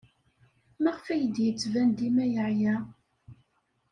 [0.83, 2.75] Maɣef ay d-yettban dima yeɛya?